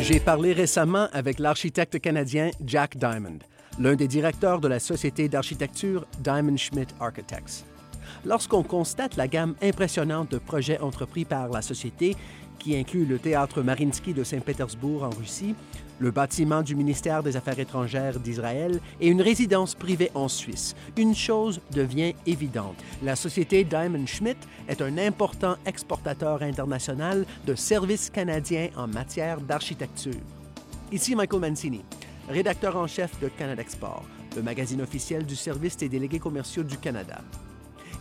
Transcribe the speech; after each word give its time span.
J'ai 0.00 0.20
parlé 0.20 0.52
récemment 0.52 1.08
avec 1.12 1.40
l'architecte 1.40 1.98
canadien 1.98 2.50
Jack 2.64 2.96
Diamond, 2.96 3.40
l'un 3.80 3.96
des 3.96 4.06
directeurs 4.06 4.60
de 4.60 4.68
la 4.68 4.78
société 4.78 5.28
d'architecture 5.28 6.06
Diamond 6.20 6.56
Schmidt 6.56 6.94
Architects. 7.00 7.64
Lorsqu'on 8.24 8.62
constate 8.62 9.16
la 9.16 9.26
gamme 9.26 9.54
impressionnante 9.60 10.30
de 10.30 10.38
projets 10.38 10.78
entrepris 10.78 11.24
par 11.24 11.48
la 11.48 11.60
société, 11.60 12.14
qui 12.58 12.76
inclut 12.76 13.04
le 13.04 13.18
théâtre 13.18 13.62
Mariinsky 13.62 14.12
de 14.12 14.24
Saint-Pétersbourg 14.24 15.02
en 15.02 15.10
Russie, 15.10 15.54
le 15.98 16.10
bâtiment 16.10 16.62
du 16.62 16.74
ministère 16.74 17.22
des 17.22 17.36
Affaires 17.36 17.58
étrangères 17.58 18.20
d'Israël 18.20 18.80
et 19.00 19.08
une 19.08 19.22
résidence 19.22 19.74
privée 19.74 20.10
en 20.14 20.28
Suisse. 20.28 20.74
Une 20.96 21.14
chose 21.14 21.60
devient 21.72 22.14
évidente. 22.26 22.76
La 23.02 23.16
société 23.16 23.64
Diamond 23.64 24.06
Schmidt 24.06 24.38
est 24.68 24.82
un 24.82 24.98
important 24.98 25.56
exportateur 25.64 26.42
international 26.42 27.24
de 27.46 27.54
services 27.54 28.10
canadiens 28.10 28.68
en 28.76 28.86
matière 28.86 29.40
d'architecture. 29.40 30.20
Ici 30.92 31.14
Michael 31.14 31.40
Mancini, 31.40 31.82
rédacteur 32.28 32.76
en 32.76 32.86
chef 32.86 33.18
de 33.20 33.28
Canada 33.28 33.62
Export, 33.62 34.04
le 34.36 34.42
magazine 34.42 34.82
officiel 34.82 35.24
du 35.24 35.34
service 35.34 35.76
des 35.76 35.88
délégués 35.88 36.18
commerciaux 36.18 36.62
du 36.62 36.76
Canada. 36.76 37.22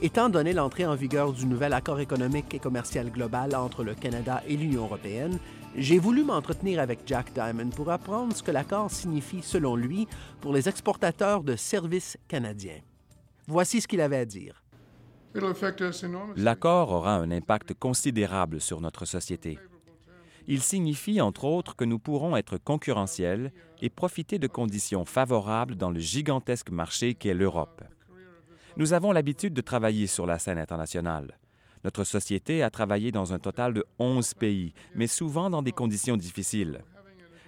Étant 0.02 0.28
donné 0.30 0.52
l'entrée 0.52 0.86
en 0.86 0.96
vigueur 0.96 1.32
du 1.32 1.46
nouvel 1.46 1.72
accord 1.72 2.00
économique 2.00 2.54
et 2.54 2.60
commercial 2.60 3.10
global 3.10 3.56
entre 3.56 3.84
le 3.84 3.96
Canada 3.96 4.44
et 4.46 4.58
l'Union 4.58 4.84
européenne, 4.84 5.40
j'ai 5.78 6.00
voulu 6.00 6.24
m'entretenir 6.24 6.82
avec 6.82 7.00
Jack 7.06 7.34
Diamond 7.34 7.70
pour 7.70 7.90
apprendre 7.90 8.36
ce 8.36 8.44
que 8.44 8.52
l'accord 8.52 8.92
signifie, 8.92 9.42
selon 9.42 9.76
lui, 9.76 10.08
pour 10.42 10.54
les 10.54 10.68
exportateurs 10.68 11.44
de 11.44 11.56
services 11.56 12.18
canadiens. 12.28 12.80
Voici 13.48 13.80
ce 13.80 13.88
qu'il 13.88 14.02
avait 14.02 14.18
à 14.18 14.26
dire. 14.26 14.62
L'accord 16.36 16.92
aura 16.92 17.16
un 17.16 17.32
impact 17.32 17.74
considérable 17.74 18.60
sur 18.60 18.82
notre 18.82 19.06
société. 19.06 19.60
Il 20.48 20.62
signifie, 20.62 21.22
entre 21.22 21.46
autres, 21.46 21.76
que 21.76 21.86
nous 21.86 22.00
pourrons 22.00 22.38
être 22.38 22.58
concurrentiels 22.58 23.52
et 23.82 23.90
profiter 23.90 24.40
de 24.40 24.48
conditions 24.48 25.06
favorables 25.06 25.76
dans 25.76 25.90
le 25.90 26.00
gigantesque 26.00 26.70
marché 26.70 27.16
qu'est 27.16 27.34
l'Europe. 27.34 27.84
Nous 28.78 28.92
avons 28.92 29.14
l'habitude 29.14 29.54
de 29.54 29.62
travailler 29.62 30.06
sur 30.06 30.26
la 30.26 30.38
scène 30.38 30.58
internationale. 30.58 31.38
Notre 31.86 32.04
société 32.04 32.62
a 32.62 32.70
travaillé 32.70 33.12
dans 33.12 33.32
un 33.32 33.40
total 33.40 33.74
de 33.74 33.86
11 34.00 34.34
pays, 34.34 34.74
mais 34.96 35.08
souvent 35.08 35.50
dans 35.50 35.62
des 35.62 35.72
conditions 35.72 36.18
difficiles. 36.18 36.82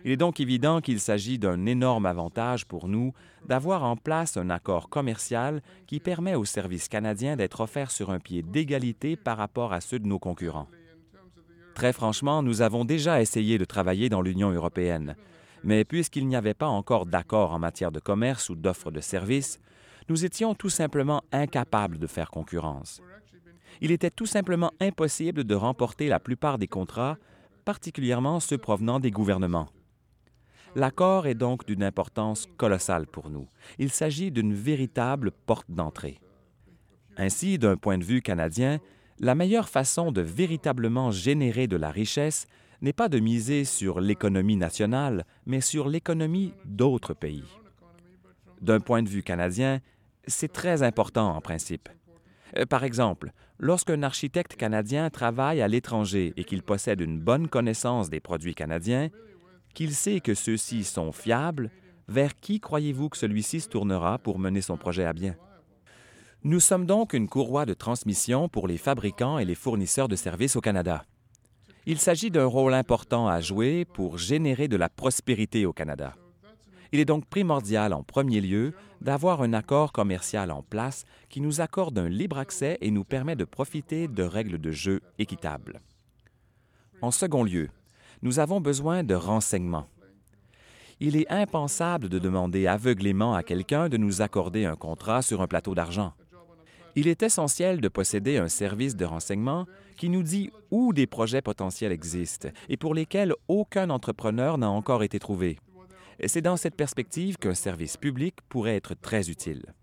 Il 0.06 0.12
est 0.12 0.18
donc 0.18 0.40
évident 0.40 0.80
qu'il 0.80 1.02
s'agit 1.02 1.38
d'un 1.38 1.66
énorme 1.66 2.06
avantage 2.06 2.66
pour 2.66 2.88
nous 2.88 3.14
d'avoir 3.46 3.84
en 3.84 3.98
place 3.98 4.38
un 4.38 4.50
accord 4.50 4.88
commercial 4.88 5.62
qui 5.86 6.00
permet 6.00 6.36
aux 6.36 6.46
services 6.46 6.88
canadiens 6.88 7.36
d'être 7.36 7.60
offerts 7.60 7.92
sur 7.92 8.10
un 8.10 8.20
pied 8.20 8.42
d'égalité 8.42 9.18
par 9.18 9.38
rapport 9.38 9.74
à 9.74 9.82
ceux 9.82 10.00
de 10.00 10.08
nos 10.08 10.20
concurrents. 10.20 10.70
Très 11.74 11.92
franchement, 11.92 12.42
nous 12.42 12.62
avons 12.62 12.86
déjà 12.86 13.22
essayé 13.22 13.58
de 13.58 13.66
travailler 13.66 14.08
dans 14.08 14.22
l'Union 14.22 14.52
européenne, 14.52 15.18
mais 15.64 15.84
puisqu'il 15.84 16.28
n'y 16.28 16.36
avait 16.38 16.54
pas 16.54 16.68
encore 16.68 17.06
d'accord 17.06 17.52
en 17.52 17.60
matière 17.60 17.92
de 17.92 18.00
commerce 18.00 18.50
ou 18.50 18.56
d'offre 18.56 18.92
de 18.92 19.02
services, 19.02 19.60
nous 20.10 20.26
étions 20.26 20.56
tout 20.56 20.70
simplement 20.70 21.24
incapables 21.32 21.98
de 21.98 22.08
faire 22.08 22.32
concurrence. 22.32 23.02
Il 23.82 23.92
était 23.92 24.10
tout 24.10 24.26
simplement 24.26 24.72
impossible 24.80 25.44
de 25.44 25.56
remporter 25.56 26.08
la 26.08 26.20
plupart 26.20 26.58
des 26.58 26.68
contrats, 26.68 27.18
particulièrement 27.66 28.40
ceux 28.40 28.58
provenant 28.58 29.00
des 29.00 29.12
gouvernements. 29.12 29.70
L'accord 30.76 31.28
est 31.28 31.36
donc 31.36 31.66
d'une 31.66 31.84
importance 31.84 32.48
colossale 32.58 33.08
pour 33.08 33.30
nous. 33.30 33.48
Il 33.80 33.90
s'agit 33.90 34.32
d'une 34.32 34.54
véritable 34.54 35.32
porte 35.32 35.70
d'entrée. 35.70 36.20
Ainsi, 37.18 37.58
d'un 37.58 37.78
point 37.78 37.98
de 37.98 38.04
vue 38.04 38.22
canadien, 38.22 38.80
la 39.20 39.34
meilleure 39.34 39.70
façon 39.70 40.12
de 40.12 40.22
véritablement 40.22 41.10
générer 41.10 41.68
de 41.68 41.78
la 41.78 41.90
richesse 41.90 42.48
n'est 42.82 42.94
pas 42.94 43.10
de 43.10 43.20
miser 43.20 43.66
sur 43.66 44.00
l'économie 44.00 44.56
nationale, 44.56 45.26
mais 45.48 45.62
sur 45.62 45.90
l'économie 45.90 46.54
d'autres 46.66 47.16
pays. 47.16 47.44
D'un 48.62 48.80
point 48.80 49.02
de 49.02 49.10
vue 49.10 49.24
canadien, 49.24 49.82
c'est 50.28 50.52
très 50.52 50.84
important 50.84 51.36
en 51.36 51.42
principe. 51.42 51.90
Euh, 52.58 52.66
par 52.66 52.84
exemple, 52.84 53.32
lorsqu'un 53.60 54.04
architecte 54.04 54.56
canadien 54.56 55.10
travaille 55.10 55.62
à 55.62 55.68
l'étranger 55.68 56.34
et 56.38 56.44
qu'il 56.44 56.64
possède 56.64 57.02
une 57.02 57.20
bonne 57.20 57.48
connaissance 57.48 58.10
des 58.10 58.20
produits 58.20 58.56
canadiens, 58.56 59.10
qu'il 59.74 59.94
sait 59.94 60.20
que 60.20 60.34
ceux-ci 60.34 60.84
sont 60.84 61.12
fiables, 61.12 61.72
vers 62.08 62.36
qui 62.36 62.60
croyez-vous 62.60 63.10
que 63.10 63.18
celui-ci 63.18 63.62
se 63.62 63.70
tournera 63.70 64.18
pour 64.18 64.40
mener 64.40 64.62
son 64.62 64.78
projet 64.78 65.06
à 65.06 65.14
bien? 65.14 65.36
Nous 66.44 66.60
sommes 66.60 66.86
donc 66.86 67.14
une 67.14 67.28
courroie 67.28 67.66
de 67.66 67.74
transmission 67.74 68.48
pour 68.48 68.68
les 68.68 68.78
fabricants 68.78 69.40
et 69.40 69.46
les 69.46 69.56
fournisseurs 69.56 70.08
de 70.08 70.16
services 70.16 70.56
au 70.56 70.62
Canada. 70.62 71.04
Il 71.86 72.00
s'agit 72.00 72.32
d'un 72.32 72.46
rôle 72.46 72.74
important 72.74 73.28
à 73.28 73.42
jouer 73.42 73.86
pour 73.86 74.18
générer 74.18 74.68
de 74.68 74.78
la 74.78 74.90
prospérité 74.90 75.66
au 75.66 75.74
Canada. 75.74 76.16
Il 76.92 77.00
est 77.00 77.06
donc 77.06 77.26
primordial, 77.26 77.94
en 77.94 78.04
premier 78.04 78.42
lieu, 78.42 78.74
d'avoir 79.02 79.42
un 79.42 79.54
accord 79.54 79.92
commercial 79.92 80.52
en 80.52 80.64
place 80.64 81.06
qui 81.30 81.42
nous 81.42 81.62
accorde 81.62 81.98
un 81.98 82.10
libre 82.10 82.38
accès 82.38 82.78
et 82.82 82.92
nous 82.92 83.04
permet 83.04 83.36
de 83.36 83.46
profiter 83.46 84.08
de 84.08 84.24
règles 84.24 84.58
de 84.58 84.72
jeu 84.72 85.02
équitables. 85.20 85.82
En 87.02 87.12
second 87.12 87.44
lieu, 87.44 87.70
nous 88.22 88.40
avons 88.40 88.62
besoin 88.62 89.04
de 89.04 89.14
renseignements. 89.14 89.88
Il 91.00 91.16
est 91.16 91.30
impensable 91.32 92.10
de 92.10 92.18
demander 92.18 92.66
aveuglément 92.66 93.36
à 93.36 93.44
quelqu'un 93.44 93.88
de 93.88 93.98
nous 93.98 94.24
accorder 94.24 94.66
un 94.66 94.76
contrat 94.76 95.22
sur 95.22 95.42
un 95.42 95.48
plateau 95.48 95.76
d'argent. 95.76 96.14
Il 96.96 97.08
est 97.08 97.22
essentiel 97.22 97.80
de 97.80 97.88
posséder 97.90 98.38
un 98.38 98.48
service 98.48 98.96
de 98.96 99.06
renseignement 99.06 99.68
qui 99.98 100.10
nous 100.10 100.24
dit 100.24 100.50
où 100.72 100.94
des 100.94 101.06
projets 101.06 101.44
potentiels 101.44 101.92
existent 101.92 102.50
et 102.70 102.78
pour 102.78 102.96
lesquels 102.96 103.36
aucun 103.48 103.92
entrepreneur 103.92 104.58
n'a 104.58 104.72
encore 104.72 105.04
été 105.04 105.20
trouvé. 105.20 105.60
C'est 106.26 106.42
dans 106.42 106.58
cette 106.58 106.76
perspective 106.76 107.38
qu'un 107.38 107.54
service 107.54 107.98
public 107.98 108.36
pourrait 108.50 108.76
être 108.76 108.96
très 108.96 109.30
utile. 109.30 109.74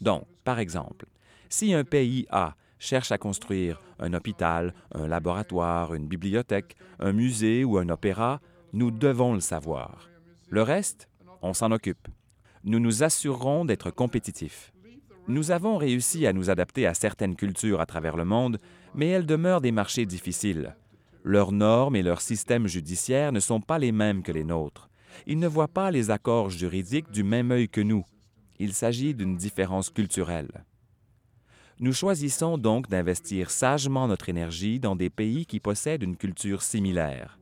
Donc, 0.00 0.24
par 0.44 0.58
exemple, 0.58 1.06
si 1.48 1.72
un 1.72 1.84
pays 1.84 2.26
A 2.30 2.56
cherche 2.78 3.12
à 3.12 3.18
construire 3.18 3.80
un 3.98 4.12
hôpital, 4.12 4.74
un 4.92 5.06
laboratoire, 5.06 5.94
une 5.94 6.08
bibliothèque, 6.08 6.76
un 6.98 7.12
musée 7.12 7.64
ou 7.64 7.78
un 7.78 7.88
opéra, 7.88 8.40
nous 8.72 8.90
devons 8.90 9.34
le 9.34 9.40
savoir. 9.40 10.10
Le 10.48 10.62
reste, 10.62 11.08
on 11.42 11.54
s'en 11.54 11.70
occupe. 11.70 12.08
Nous 12.64 12.80
nous 12.80 13.02
assurerons 13.02 13.64
d'être 13.64 13.90
compétitifs. 13.90 14.72
Nous 15.28 15.50
avons 15.50 15.76
réussi 15.76 16.26
à 16.26 16.32
nous 16.32 16.50
adapter 16.50 16.86
à 16.86 16.94
certaines 16.94 17.36
cultures 17.36 17.80
à 17.80 17.86
travers 17.86 18.16
le 18.16 18.24
monde, 18.24 18.58
mais 18.94 19.08
elles 19.08 19.26
demeurent 19.26 19.60
des 19.60 19.72
marchés 19.72 20.06
difficiles. 20.06 20.76
Leurs 21.24 21.52
normes 21.52 21.96
et 21.96 22.02
leurs 22.02 22.20
systèmes 22.20 22.68
judiciaires 22.68 23.32
ne 23.32 23.40
sont 23.40 23.60
pas 23.60 23.78
les 23.78 23.92
mêmes 23.92 24.22
que 24.22 24.30
les 24.30 24.44
nôtres. 24.44 24.88
Ils 25.26 25.38
ne 25.38 25.48
voient 25.48 25.68
pas 25.68 25.90
les 25.90 26.10
accords 26.10 26.50
juridiques 26.50 27.10
du 27.10 27.22
même 27.22 27.50
œil 27.50 27.68
que 27.68 27.80
nous. 27.80 28.04
Il 28.58 28.72
s'agit 28.72 29.14
d'une 29.14 29.36
différence 29.36 29.90
culturelle. 29.90 30.64
Nous 31.78 31.92
choisissons 31.92 32.56
donc 32.56 32.88
d'investir 32.88 33.50
sagement 33.50 34.08
notre 34.08 34.30
énergie 34.30 34.80
dans 34.80 34.96
des 34.96 35.10
pays 35.10 35.44
qui 35.44 35.60
possèdent 35.60 36.02
une 36.02 36.16
culture 36.16 36.62
similaire. 36.62 37.38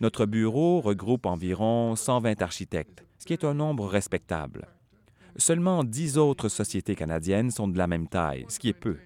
Notre 0.00 0.24
bureau 0.24 0.80
regroupe 0.80 1.26
environ 1.26 1.94
120 1.94 2.40
architectes, 2.40 3.04
ce 3.18 3.26
qui 3.26 3.34
est 3.34 3.44
un 3.44 3.52
nombre 3.52 3.86
respectable. 3.86 4.66
Seulement 5.36 5.84
10 5.84 6.16
autres 6.16 6.48
sociétés 6.48 6.94
canadiennes 6.94 7.50
sont 7.50 7.68
de 7.68 7.76
la 7.76 7.86
même 7.86 8.08
taille, 8.08 8.46
ce 8.48 8.58
qui 8.58 8.70
est 8.70 8.72
peu. 8.72 8.96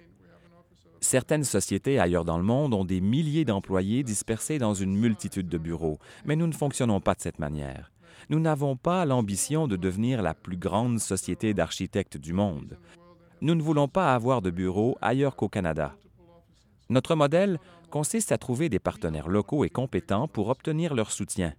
Certaines 1.05 1.43
sociétés 1.43 1.99
ailleurs 1.99 2.25
dans 2.25 2.39
le 2.39 2.43
monde 2.43 2.73
ont 2.73 2.83
des 2.83 2.99
milliers 2.99 3.45
d'employés 3.45 4.01
dispersés 4.01 4.57
dans 4.57 4.73
une 4.73 4.97
multitude 4.97 5.47
de 5.47 5.59
bureaux, 5.59 5.99
mais 6.25 6.35
nous 6.35 6.47
ne 6.47 6.51
fonctionnons 6.51 6.99
pas 6.99 7.13
de 7.13 7.21
cette 7.21 7.37
manière. 7.37 7.91
Nous 8.31 8.39
n'avons 8.39 8.75
pas 8.75 9.05
l'ambition 9.05 9.67
de 9.67 9.75
devenir 9.75 10.23
la 10.23 10.33
plus 10.33 10.57
grande 10.57 10.99
société 10.99 11.53
d'architectes 11.53 12.17
du 12.17 12.33
monde. 12.33 12.79
Nous 13.41 13.53
ne 13.53 13.61
voulons 13.61 13.87
pas 13.87 14.15
avoir 14.15 14.41
de 14.41 14.49
bureaux 14.49 14.97
ailleurs 14.99 15.35
qu'au 15.35 15.47
Canada. 15.47 15.93
Notre 16.89 17.13
modèle 17.13 17.59
consiste 17.91 18.31
à 18.31 18.39
trouver 18.39 18.67
des 18.67 18.79
partenaires 18.79 19.29
locaux 19.29 19.63
et 19.63 19.69
compétents 19.69 20.27
pour 20.27 20.49
obtenir 20.49 20.95
leur 20.95 21.11
soutien. 21.11 21.53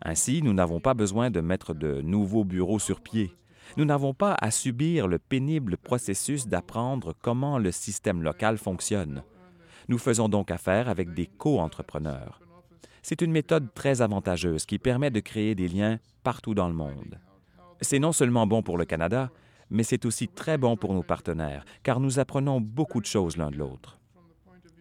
Ainsi, 0.00 0.40
nous 0.42 0.54
n'avons 0.54 0.80
pas 0.80 0.94
besoin 0.94 1.30
de 1.30 1.42
mettre 1.42 1.74
de 1.74 2.00
nouveaux 2.00 2.44
bureaux 2.44 2.78
sur 2.78 3.02
pied. 3.02 3.30
Nous 3.76 3.84
n'avons 3.84 4.14
pas 4.14 4.36
à 4.40 4.50
subir 4.50 5.06
le 5.06 5.18
pénible 5.18 5.76
processus 5.76 6.46
d'apprendre 6.46 7.14
comment 7.20 7.58
le 7.58 7.70
système 7.70 8.22
local 8.22 8.58
fonctionne. 8.58 9.22
Nous 9.88 9.98
faisons 9.98 10.28
donc 10.28 10.50
affaire 10.50 10.88
avec 10.88 11.14
des 11.14 11.26
co-entrepreneurs. 11.26 12.40
C'est 13.02 13.22
une 13.22 13.32
méthode 13.32 13.72
très 13.74 14.02
avantageuse 14.02 14.66
qui 14.66 14.78
permet 14.78 15.10
de 15.10 15.20
créer 15.20 15.54
des 15.54 15.68
liens 15.68 15.98
partout 16.22 16.54
dans 16.54 16.68
le 16.68 16.74
monde. 16.74 17.18
C'est 17.80 17.98
non 17.98 18.12
seulement 18.12 18.46
bon 18.46 18.62
pour 18.62 18.76
le 18.76 18.84
Canada, 18.84 19.30
mais 19.70 19.84
c'est 19.84 20.04
aussi 20.04 20.28
très 20.28 20.58
bon 20.58 20.76
pour 20.76 20.92
nos 20.92 21.02
partenaires, 21.02 21.64
car 21.82 22.00
nous 22.00 22.18
apprenons 22.18 22.60
beaucoup 22.60 23.00
de 23.00 23.06
choses 23.06 23.36
l'un 23.36 23.50
de 23.50 23.56
l'autre. 23.56 23.98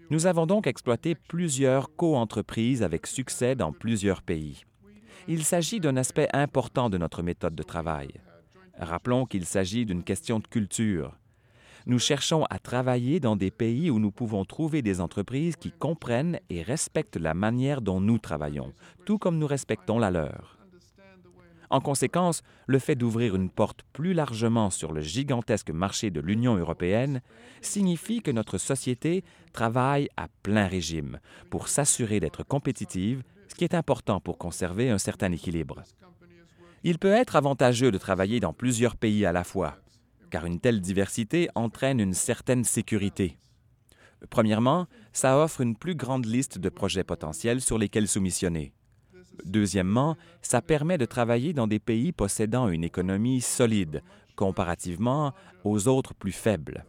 Nous 0.09 0.25
avons 0.25 0.47
donc 0.47 0.65
exploité 0.65 1.13
plusieurs 1.13 1.95
co-entreprises 1.95 2.81
avec 2.81 3.06
succès 3.06 3.56
dans 3.56 3.71
plusieurs 3.71 4.24
pays. 4.24 4.63
Il 5.27 5.44
s'agit 5.44 5.80
d'un 5.80 5.97
aspect 5.97 6.27
important 6.33 6.89
de 6.89 6.97
notre 6.97 7.21
méthode 7.21 7.56
de 7.56 7.63
travail. 7.63 8.09
Rappelons 8.79 9.25
qu'il 9.25 9.45
s'agit 9.45 9.85
d'une 9.85 10.03
question 10.03 10.39
de 10.39 10.47
culture. 10.47 11.17
Nous 11.85 11.99
cherchons 11.99 12.45
à 12.49 12.59
travailler 12.59 13.19
dans 13.19 13.35
des 13.35 13.51
pays 13.51 13.89
où 13.89 13.99
nous 13.99 14.11
pouvons 14.11 14.45
trouver 14.45 14.81
des 14.81 15.01
entreprises 15.01 15.55
qui 15.57 15.71
comprennent 15.71 16.39
et 16.49 16.61
respectent 16.61 17.17
la 17.17 17.33
manière 17.33 17.81
dont 17.81 17.99
nous 17.99 18.19
travaillons, 18.19 18.73
tout 19.05 19.17
comme 19.17 19.37
nous 19.37 19.47
respectons 19.47 19.99
la 19.99 20.11
leur. 20.11 20.57
En 21.69 21.81
conséquence, 21.81 22.41
le 22.67 22.79
fait 22.79 22.95
d'ouvrir 22.95 23.35
une 23.35 23.49
porte 23.49 23.83
plus 23.93 24.13
largement 24.13 24.69
sur 24.69 24.91
le 24.91 25.01
gigantesque 25.01 25.69
marché 25.69 26.09
de 26.09 26.19
l'Union 26.19 26.55
européenne 26.55 27.21
signifie 27.61 28.21
que 28.21 28.31
notre 28.31 28.57
société 28.57 29.23
travaille 29.53 30.09
à 30.17 30.27
plein 30.41 30.67
régime 30.67 31.19
pour 31.49 31.67
s'assurer 31.67 32.19
d'être 32.19 32.43
compétitive, 32.43 33.23
ce 33.47 33.55
qui 33.55 33.65
est 33.65 33.75
important 33.75 34.19
pour 34.19 34.37
conserver 34.37 34.89
un 34.89 34.97
certain 34.97 35.31
équilibre. 35.31 35.83
Il 36.83 36.97
peut 36.97 37.11
être 37.11 37.35
avantageux 37.35 37.91
de 37.91 37.97
travailler 37.97 38.39
dans 38.39 38.53
plusieurs 38.53 38.95
pays 38.95 39.25
à 39.25 39.31
la 39.31 39.43
fois, 39.43 39.77
car 40.29 40.45
une 40.45 40.59
telle 40.59 40.81
diversité 40.81 41.49
entraîne 41.55 41.99
une 41.99 42.13
certaine 42.13 42.63
sécurité. 42.63 43.37
Premièrement, 44.29 44.87
ça 45.13 45.37
offre 45.37 45.61
une 45.61 45.75
plus 45.75 45.95
grande 45.95 46.25
liste 46.25 46.57
de 46.57 46.69
projets 46.69 47.03
potentiels 47.03 47.61
sur 47.61 47.77
lesquels 47.77 48.07
soumissionner. 48.07 48.73
Deuxièmement, 49.45 50.17
ça 50.41 50.61
permet 50.61 50.97
de 50.97 51.05
travailler 51.05 51.53
dans 51.53 51.67
des 51.67 51.79
pays 51.79 52.11
possédant 52.11 52.67
une 52.67 52.83
économie 52.83 53.41
solide, 53.41 54.01
comparativement 54.35 55.33
aux 55.63 55.87
autres 55.87 56.13
plus 56.13 56.31
faibles. 56.31 56.85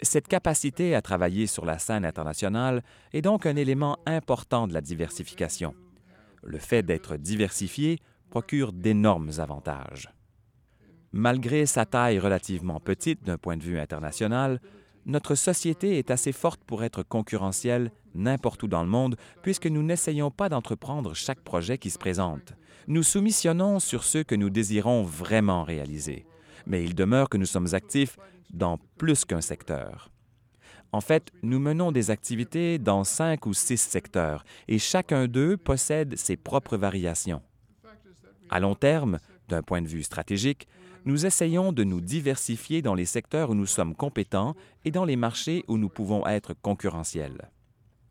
Cette 0.00 0.28
capacité 0.28 0.94
à 0.94 1.02
travailler 1.02 1.46
sur 1.46 1.64
la 1.64 1.78
scène 1.78 2.04
internationale 2.04 2.82
est 3.12 3.22
donc 3.22 3.46
un 3.46 3.56
élément 3.56 3.98
important 4.06 4.68
de 4.68 4.72
la 4.72 4.80
diversification. 4.80 5.74
Le 6.44 6.58
fait 6.58 6.82
d'être 6.82 7.16
diversifié 7.16 7.98
procure 8.30 8.72
d'énormes 8.72 9.30
avantages. 9.38 10.10
Malgré 11.12 11.66
sa 11.66 11.86
taille 11.86 12.18
relativement 12.18 12.80
petite 12.80 13.24
d'un 13.24 13.38
point 13.38 13.56
de 13.56 13.62
vue 13.62 13.78
international, 13.78 14.60
notre 15.06 15.34
société 15.34 15.98
est 15.98 16.10
assez 16.10 16.32
forte 16.32 16.62
pour 16.64 16.84
être 16.84 17.02
concurrentielle 17.02 17.90
n'importe 18.14 18.62
où 18.62 18.68
dans 18.68 18.82
le 18.82 18.88
monde, 18.88 19.16
puisque 19.42 19.66
nous 19.66 19.82
n'essayons 19.82 20.30
pas 20.30 20.48
d'entreprendre 20.48 21.14
chaque 21.14 21.40
projet 21.40 21.78
qui 21.78 21.90
se 21.90 21.98
présente. 21.98 22.54
Nous 22.86 23.02
soumissionnons 23.02 23.80
sur 23.80 24.04
ceux 24.04 24.24
que 24.24 24.34
nous 24.34 24.50
désirons 24.50 25.02
vraiment 25.02 25.62
réaliser, 25.62 26.26
mais 26.66 26.84
il 26.84 26.94
demeure 26.94 27.28
que 27.28 27.38
nous 27.38 27.46
sommes 27.46 27.74
actifs 27.74 28.18
dans 28.50 28.78
plus 28.98 29.24
qu'un 29.24 29.40
secteur. 29.40 30.10
En 30.92 31.00
fait, 31.00 31.30
nous 31.42 31.58
menons 31.58 31.92
des 31.92 32.10
activités 32.10 32.78
dans 32.78 33.04
cinq 33.04 33.46
ou 33.46 33.52
six 33.52 33.78
secteurs, 33.78 34.44
et 34.68 34.78
chacun 34.78 35.26
d'eux 35.26 35.56
possède 35.56 36.16
ses 36.16 36.36
propres 36.36 36.78
variations. 36.78 37.42
À 38.50 38.60
long 38.60 38.74
terme, 38.74 39.18
d'un 39.48 39.62
point 39.62 39.82
de 39.82 39.88
vue 39.88 40.02
stratégique, 40.02 40.66
nous 41.04 41.26
essayons 41.26 41.72
de 41.72 41.84
nous 41.84 42.00
diversifier 42.00 42.82
dans 42.82 42.94
les 42.94 43.04
secteurs 43.04 43.50
où 43.50 43.54
nous 43.54 43.66
sommes 43.66 43.94
compétents 43.94 44.54
et 44.84 44.90
dans 44.90 45.04
les 45.04 45.16
marchés 45.16 45.64
où 45.68 45.78
nous 45.78 45.88
pouvons 45.88 46.26
être 46.26 46.54
concurrentiels. 46.54 47.50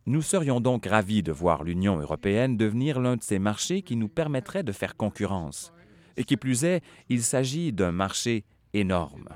Nous 0.06 0.22
serions 0.22 0.62
donc 0.62 0.86
ravis 0.86 1.22
de 1.22 1.32
voir 1.32 1.64
l'Union 1.64 2.00
européenne 2.00 2.56
devenir 2.56 3.00
l'un 3.00 3.18
de 3.18 3.24
ces 3.24 3.40
marchés 3.40 3.82
qui 3.82 3.98
nous 3.98 4.08
permettrait 4.08 4.64
de 4.64 4.72
faire 4.72 4.96
concurrence. 4.96 5.74
Et 6.16 6.24
qui 6.24 6.38
plus 6.38 6.64
est, 6.64 6.82
il 7.10 7.22
s'agit 7.22 7.74
d'un 7.74 7.92
marché 7.92 8.46
énorme. 8.74 9.28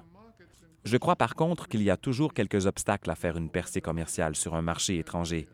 Je 0.83 0.97
crois 0.97 1.15
par 1.15 1.35
contre 1.35 1.67
qu'il 1.67 1.83
y 1.83 1.91
a 1.91 1.97
toujours 1.97 2.33
quelques 2.33 2.65
obstacles 2.65 3.11
à 3.11 3.15
faire 3.15 3.37
une 3.37 3.49
percée 3.49 3.81
commerciale 3.81 4.35
sur 4.35 4.55
un 4.55 4.61
marché 4.61 4.97
étranger. 4.97 5.47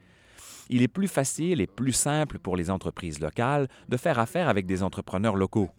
Il 0.69 0.81
est 0.81 0.88
plus 0.88 1.08
facile 1.08 1.62
et 1.62 1.68
plus 1.68 1.94
simple 1.94 2.40
pour 2.40 2.58
les 2.58 2.69
entreprises 2.69 3.19
locales 3.19 3.68
de 3.88 3.98
faire 3.98 4.19
affaire 4.19 4.50
avec 4.50 4.66
des 4.66 4.84
entrepreneurs 4.84 5.36
locaux. 5.36 5.69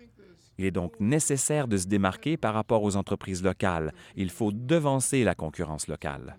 Il 0.58 0.64
est 0.64 0.70
donc 0.72 0.98
nécessaire 0.98 1.68
de 1.68 1.76
se 1.76 1.86
démarquer 1.86 2.36
par 2.36 2.54
rapport 2.54 2.82
aux 2.82 2.96
entreprises 2.96 3.42
locales. 3.42 3.92
Il 4.16 4.30
faut 4.30 4.50
devancer 4.50 5.22
la 5.22 5.34
concurrence 5.34 5.86
locale. 5.86 6.36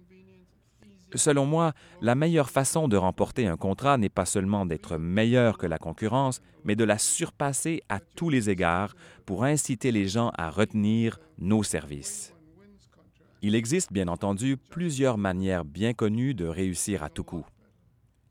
Selon 1.16 1.46
moi, 1.46 1.74
la 2.02 2.14
meilleure 2.14 2.52
façon 2.52 2.88
de 2.88 2.98
remporter 2.98 3.48
un 3.48 3.58
contrat 3.58 3.98
n'est 3.98 4.10
pas 4.10 4.26
seulement 4.26 4.66
d'être 4.66 4.98
meilleur 4.98 5.58
que 5.58 5.66
la 5.66 5.80
concurrence, 5.80 6.42
mais 6.66 6.76
de 6.76 6.84
la 6.84 7.00
surpasser 7.00 7.82
à 7.90 8.00
tous 8.00 8.30
les 8.30 8.50
égards 8.50 8.94
pour 9.26 9.44
inciter 9.44 9.92
les 9.92 10.08
gens 10.08 10.32
à 10.38 10.52
retenir 10.52 11.20
nos 11.40 11.64
services. 11.64 12.36
Il 13.42 13.56
existe 13.56 13.92
bien 13.92 14.08
entendu 14.08 14.58
plusieurs 14.58 15.18
manières 15.18 15.66
bien 15.66 15.94
connues 15.94 16.34
de 16.34 16.46
réussir 16.46 17.04
à 17.04 17.10
tout 17.10 17.24
coup. 17.24 17.46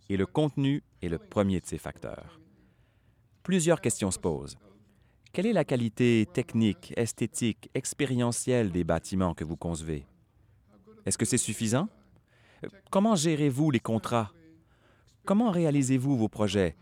Et 0.08 0.16
le 0.16 0.26
contenu 0.26 0.82
est 1.02 1.08
le 1.08 1.18
premier 1.18 1.60
de 1.60 1.66
ces 1.66 1.78
facteurs. 1.78 2.40
Plusieurs 3.42 3.80
questions 3.80 4.10
se 4.10 4.18
posent. 4.18 4.56
Quelle 5.32 5.46
est 5.46 5.52
la 5.52 5.64
qualité 5.64 6.26
technique, 6.32 6.94
esthétique, 6.96 7.70
expérientielle 7.74 8.72
des 8.72 8.84
bâtiments 8.84 9.34
que 9.34 9.44
vous 9.44 9.56
concevez? 9.56 10.06
Est-ce 11.04 11.18
que 11.18 11.26
c'est 11.26 11.38
suffisant? 11.38 11.88
Comment 12.90 13.16
gérez-vous 13.16 13.70
les 13.70 13.80
contrats? 13.80 14.32
Comment 15.24 15.50
réalisez-vous 15.50 16.16
vos 16.16 16.28
projets? 16.28 16.74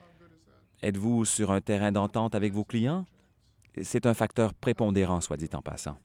Êtes-vous 0.83 1.25
sur 1.25 1.51
un 1.51 1.61
terrain 1.61 1.91
d'entente 1.91 2.35
avec 2.35 2.53
vos 2.53 2.65
clients? 2.65 3.07
C'est 3.83 4.07
un 4.07 4.15
facteur 4.15 4.55
prépondérant, 4.55 5.21
soit 5.21 5.37
dit 5.37 5.51
en 5.53 5.63
passant. 5.63 5.99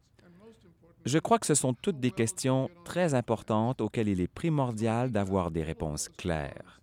Je 1.05 1.19
crois 1.19 1.39
que 1.39 1.45
ce 1.45 1.55
sont 1.55 1.73
toutes 1.73 1.99
des 1.99 2.11
questions 2.11 2.69
très 2.83 3.13
importantes 3.13 3.81
auxquelles 3.81 4.09
il 4.09 4.21
est 4.21 4.27
primordial 4.27 5.11
d'avoir 5.11 5.51
des 5.51 5.63
réponses 5.63 6.09
claires. 6.09 6.80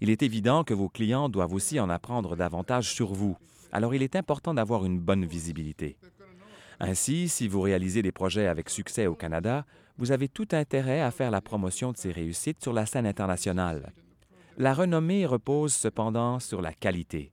Il 0.00 0.10
est 0.10 0.22
évident 0.22 0.64
que 0.64 0.74
vos 0.74 0.88
clients 0.88 1.28
doivent 1.28 1.54
aussi 1.54 1.80
en 1.80 1.88
apprendre 1.88 2.36
davantage 2.36 2.92
sur 2.92 3.12
vous, 3.12 3.36
alors 3.72 3.94
il 3.94 4.02
est 4.02 4.16
important 4.16 4.54
d'avoir 4.54 4.84
une 4.84 4.98
bonne 4.98 5.24
visibilité. 5.24 5.96
Ainsi, 6.80 7.28
si 7.28 7.48
vous 7.48 7.60
réalisez 7.62 8.02
des 8.02 8.12
projets 8.12 8.46
avec 8.46 8.68
succès 8.68 9.06
au 9.06 9.14
Canada, 9.14 9.64
vous 9.98 10.12
avez 10.12 10.28
tout 10.28 10.48
intérêt 10.52 11.00
à 11.00 11.10
faire 11.10 11.30
la 11.30 11.40
promotion 11.40 11.92
de 11.92 11.96
ces 11.96 12.12
réussites 12.12 12.62
sur 12.62 12.74
la 12.74 12.84
scène 12.84 13.06
internationale. 13.06 13.92
La 14.58 14.74
renommée 14.74 15.26
repose 15.26 15.72
cependant 15.72 16.38
sur 16.38 16.60
la 16.60 16.72
qualité. 16.72 17.32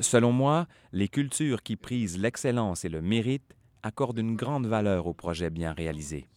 Selon 0.00 0.32
moi, 0.32 0.66
les 0.92 1.08
cultures 1.08 1.62
qui 1.62 1.76
prisent 1.76 2.18
l'excellence 2.18 2.84
et 2.84 2.88
le 2.88 3.02
mérite 3.02 3.54
accordent 3.82 4.18
une 4.18 4.36
grande 4.36 4.66
valeur 4.66 5.06
aux 5.06 5.14
projets 5.14 5.50
bien 5.50 5.72
réalisés. 5.72 6.28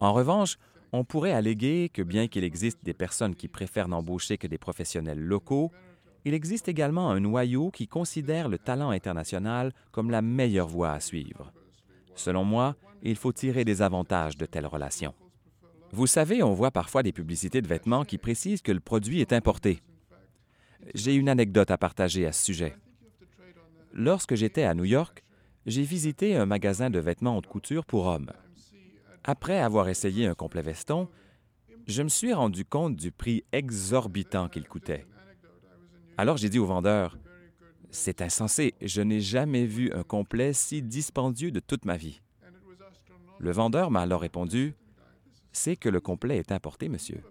En 0.00 0.12
revanche, 0.12 0.56
on 0.92 1.04
pourrait 1.04 1.32
alléguer 1.32 1.88
que 1.88 2.02
bien 2.02 2.28
qu'il 2.28 2.44
existe 2.44 2.84
des 2.84 2.92
personnes 2.92 3.34
qui 3.34 3.48
préfèrent 3.48 3.88
n'embaucher 3.88 4.36
que 4.36 4.46
des 4.46 4.58
professionnels 4.58 5.20
locaux, 5.20 5.72
il 6.24 6.34
existe 6.34 6.68
également 6.68 7.10
un 7.10 7.20
noyau 7.20 7.70
qui 7.70 7.88
considère 7.88 8.48
le 8.48 8.58
talent 8.58 8.90
international 8.90 9.72
comme 9.90 10.10
la 10.10 10.22
meilleure 10.22 10.68
voie 10.68 10.92
à 10.92 11.00
suivre. 11.00 11.52
Selon 12.14 12.44
moi, 12.44 12.76
il 13.02 13.16
faut 13.16 13.32
tirer 13.32 13.64
des 13.64 13.82
avantages 13.82 14.36
de 14.36 14.46
telles 14.46 14.66
relations. 14.66 15.14
Vous 15.90 16.06
savez, 16.06 16.42
on 16.42 16.54
voit 16.54 16.70
parfois 16.70 17.02
des 17.02 17.12
publicités 17.12 17.60
de 17.60 17.68
vêtements 17.68 18.04
qui 18.04 18.18
précisent 18.18 18.62
que 18.62 18.72
le 18.72 18.80
produit 18.80 19.20
est 19.20 19.32
importé. 19.32 19.82
J'ai 20.94 21.14
une 21.14 21.28
anecdote 21.28 21.70
à 21.70 21.78
partager 21.78 22.26
à 22.26 22.32
ce 22.32 22.44
sujet. 22.44 22.76
Lorsque 23.92 24.34
j'étais 24.34 24.62
à 24.62 24.74
New 24.74 24.84
York, 24.84 25.24
j'ai 25.66 25.82
visité 25.82 26.36
un 26.36 26.46
magasin 26.46 26.90
de 26.90 26.98
vêtements 26.98 27.36
haute 27.36 27.46
couture 27.46 27.84
pour 27.84 28.06
hommes. 28.06 28.32
Après 29.24 29.58
avoir 29.58 29.88
essayé 29.88 30.26
un 30.26 30.34
complet 30.34 30.62
veston, 30.62 31.08
je 31.86 32.02
me 32.02 32.08
suis 32.08 32.32
rendu 32.32 32.64
compte 32.64 32.96
du 32.96 33.12
prix 33.12 33.44
exorbitant 33.52 34.48
qu'il 34.48 34.66
coûtait. 34.66 35.06
Alors 36.16 36.36
j'ai 36.36 36.48
dit 36.48 36.58
au 36.58 36.66
vendeur, 36.66 37.18
C'est 37.90 38.22
insensé, 38.22 38.74
je 38.80 39.00
n'ai 39.02 39.20
jamais 39.20 39.64
vu 39.66 39.92
un 39.92 40.02
complet 40.02 40.52
si 40.52 40.82
dispendieux 40.82 41.50
de 41.50 41.60
toute 41.60 41.84
ma 41.84 41.96
vie. 41.96 42.20
Le 43.38 43.50
vendeur 43.52 43.90
m'a 43.90 44.00
alors 44.00 44.20
répondu, 44.20 44.74
C'est 45.52 45.76
que 45.76 45.88
le 45.88 46.00
complet 46.00 46.38
est 46.38 46.52
importé, 46.52 46.88
monsieur. 46.88 47.22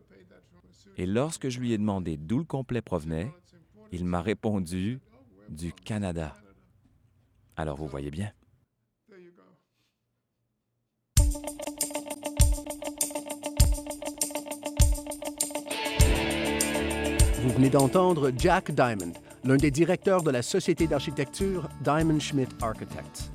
Et 0.97 1.05
lorsque 1.05 1.49
je 1.49 1.59
lui 1.59 1.73
ai 1.73 1.77
demandé 1.77 2.17
d'où 2.17 2.37
le 2.37 2.43
complet 2.45 2.81
provenait, 2.81 3.31
il 3.91 4.05
m'a 4.05 4.21
répondu, 4.21 4.99
Du 5.49 5.73
Canada. 5.73 6.33
Alors 7.57 7.75
vous 7.75 7.87
voyez 7.87 8.11
bien. 8.11 8.31
Vous 17.41 17.49
venez 17.49 17.69
d'entendre 17.71 18.31
Jack 18.37 18.69
Diamond, 18.69 19.13
l'un 19.43 19.55
des 19.55 19.71
directeurs 19.71 20.21
de 20.21 20.29
la 20.29 20.43
société 20.43 20.85
d'architecture 20.85 21.67
Diamond 21.83 22.19
Schmidt 22.19 22.55
Architects. 22.61 23.31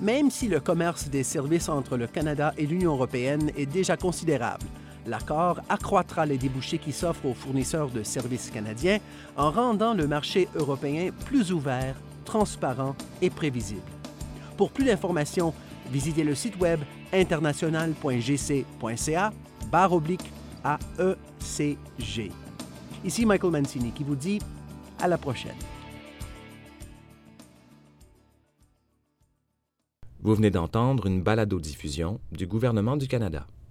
Même 0.00 0.30
si 0.30 0.46
le 0.46 0.60
commerce 0.60 1.08
des 1.08 1.24
services 1.24 1.68
entre 1.68 1.96
le 1.96 2.06
Canada 2.06 2.54
et 2.56 2.66
l'Union 2.66 2.92
européenne 2.92 3.50
est 3.56 3.66
déjà 3.66 3.96
considérable, 3.96 4.64
l'accord 5.08 5.58
accroîtra 5.68 6.24
les 6.24 6.38
débouchés 6.38 6.78
qui 6.78 6.92
s'offrent 6.92 7.26
aux 7.26 7.34
fournisseurs 7.34 7.90
de 7.90 8.04
services 8.04 8.48
canadiens 8.48 8.98
en 9.36 9.50
rendant 9.50 9.92
le 9.92 10.06
marché 10.06 10.46
européen 10.54 11.10
plus 11.26 11.52
ouvert, 11.52 11.96
transparent 12.24 12.94
et 13.22 13.30
prévisible. 13.30 13.80
Pour 14.56 14.70
plus 14.70 14.84
d'informations, 14.84 15.52
visitez 15.90 16.22
le 16.22 16.36
site 16.36 16.60
web 16.60 16.78
international.gc.ca 17.12 19.32
barre 19.72 19.94
oblique 19.94 20.30
AECG. 20.64 22.30
Ici 23.04 23.26
Michael 23.26 23.50
Mancini 23.50 23.90
qui 23.90 24.04
vous 24.04 24.14
dit 24.14 24.38
à 25.00 25.08
la 25.08 25.18
prochaine. 25.18 25.56
Vous 30.20 30.34
venez 30.36 30.50
d'entendre 30.50 31.06
une 31.06 31.20
balado-diffusion 31.20 32.20
du 32.30 32.46
gouvernement 32.46 32.96
du 32.96 33.08
Canada. 33.08 33.46